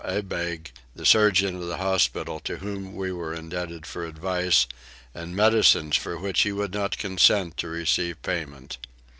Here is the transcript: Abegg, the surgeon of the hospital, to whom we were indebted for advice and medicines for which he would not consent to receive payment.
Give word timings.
Abegg, 0.03 0.71
the 0.95 1.05
surgeon 1.05 1.55
of 1.57 1.67
the 1.67 1.77
hospital, 1.77 2.39
to 2.39 2.57
whom 2.57 2.95
we 2.95 3.11
were 3.11 3.35
indebted 3.35 3.85
for 3.85 4.03
advice 4.03 4.65
and 5.13 5.35
medicines 5.35 5.95
for 5.95 6.17
which 6.17 6.41
he 6.41 6.51
would 6.51 6.73
not 6.73 6.97
consent 6.97 7.55
to 7.57 7.67
receive 7.67 8.19
payment. 8.23 8.79